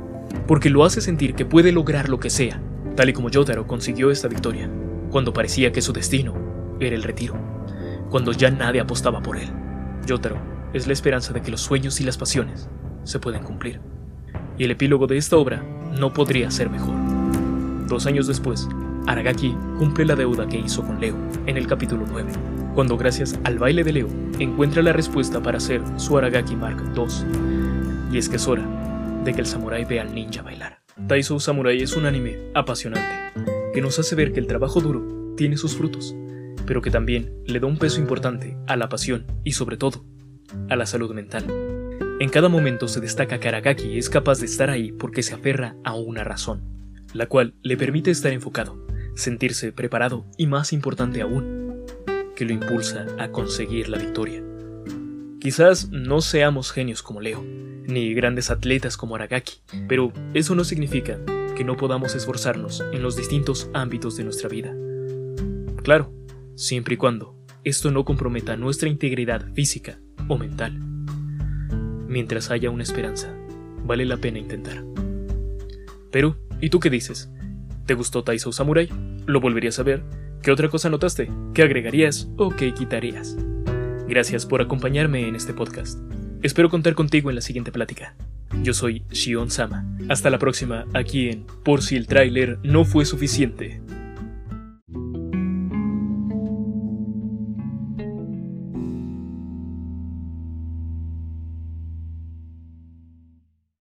[0.46, 2.62] porque lo hace sentir que puede lograr lo que sea,
[2.96, 4.70] tal y como Yotaro consiguió esta victoria,
[5.10, 6.36] cuando parecía que su destino
[6.80, 7.34] era el retiro,
[8.12, 9.50] cuando ya nadie apostaba por él.
[10.06, 10.38] Yotaro
[10.74, 12.68] es la esperanza de que los sueños y las pasiones
[13.04, 13.80] se pueden cumplir.
[14.58, 15.64] Y el epílogo de esta obra
[15.98, 16.96] no podría ser mejor.
[17.88, 18.68] Dos años después,
[19.06, 21.16] Aragaki cumple la deuda que hizo con Leo
[21.46, 22.32] en el capítulo 9,
[22.74, 24.08] cuando gracias al baile de Leo
[24.40, 28.12] encuentra la respuesta para hacer su Aragaki Mark II.
[28.12, 28.66] Y es que es hora
[29.24, 30.82] de que el samurái vea al ninja bailar.
[31.08, 33.42] Taisou Samurai es un anime apasionante,
[33.74, 36.16] que nos hace ver que el trabajo duro tiene sus frutos,
[36.66, 40.06] pero que también le da un peso importante a la pasión y sobre todo
[40.70, 41.46] a la salud mental.
[42.20, 45.76] En cada momento se destaca que Aragaki es capaz de estar ahí porque se aferra
[45.84, 46.62] a una razón,
[47.14, 48.86] la cual le permite estar enfocado,
[49.16, 51.86] sentirse preparado y más importante aún,
[52.36, 54.44] que lo impulsa a conseguir la victoria.
[55.40, 59.56] Quizás no seamos genios como Leo, ni grandes atletas como Aragaki,
[59.88, 61.20] pero eso no significa
[61.58, 64.74] que no podamos esforzarnos en los distintos ámbitos de nuestra vida.
[65.84, 66.14] Claro,
[66.56, 70.80] siempre y cuando esto no comprometa nuestra integridad física o mental.
[72.08, 73.34] Mientras haya una esperanza,
[73.84, 74.84] vale la pena intentar.
[76.12, 77.32] Pero, ¿y tú qué dices?
[77.86, 78.90] ¿Te gustó Taisou Samurai?
[79.26, 80.04] ¿Lo volverías a ver?
[80.42, 81.32] ¿Qué otra cosa notaste?
[81.54, 83.38] ¿Qué agregarías o qué quitarías?
[84.08, 86.00] Gracias por acompañarme en este podcast.
[86.44, 88.16] Espero contar contigo en la siguiente plática.
[88.62, 89.86] Yo soy Shion Sama.
[90.10, 93.82] Hasta la próxima aquí en Por si el tráiler no fue suficiente.